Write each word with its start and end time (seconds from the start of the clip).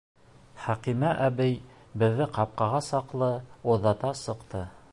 Хәкимә 0.61 1.11
әбей 1.25 1.53
беҙҙе 2.03 2.27
ҡапҡаға 2.39 2.79
саҡлы 2.87 3.29
оҙата 3.75 4.15
сыҡты. 4.23 4.63